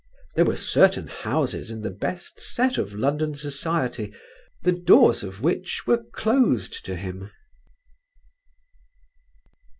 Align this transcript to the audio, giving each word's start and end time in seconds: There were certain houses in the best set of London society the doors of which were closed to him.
There 0.33 0.45
were 0.45 0.55
certain 0.55 1.05
houses 1.05 1.69
in 1.69 1.81
the 1.81 1.91
best 1.91 2.39
set 2.39 2.79
of 2.79 2.95
London 2.95 3.35
society 3.35 4.11
the 4.63 4.71
doors 4.71 5.21
of 5.21 5.41
which 5.43 5.85
were 5.85 6.03
closed 6.11 6.83
to 6.85 6.95
him. 6.95 7.29